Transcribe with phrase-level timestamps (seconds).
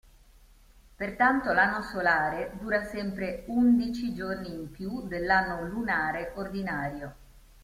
[0.95, 7.15] Pertanto l'anno solare dura sempre undici giorni in più dell'anno lunare ordinario.